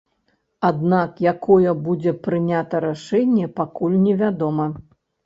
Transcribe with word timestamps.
Аднак 0.69 1.19
якое 1.33 1.73
будзе 1.87 2.13
прынята 2.29 2.81
рашэнне, 2.87 3.45
пакуль 3.61 3.99
не 4.07 4.17
вядома. 4.23 4.65